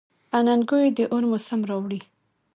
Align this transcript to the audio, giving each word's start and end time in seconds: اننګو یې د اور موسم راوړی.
اننګو 0.37 0.77
یې 0.83 0.89
د 0.97 0.99
اور 1.11 1.23
موسم 1.31 1.61
راوړی. 1.69 2.01